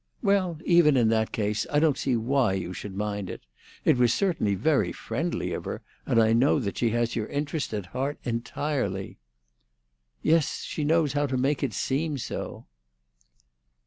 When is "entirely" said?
8.23-9.19